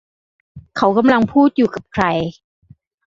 [0.77, 2.03] เขากำลังพูดอยู่กับใคร